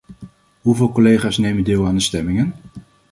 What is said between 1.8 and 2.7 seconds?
aan de stemmingen?